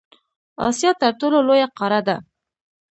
اسیا 0.67 0.91
تر 1.01 1.11
ټولو 1.19 1.37
لویه 1.47 1.67
قاره 1.77 2.01
ده. 2.07 2.15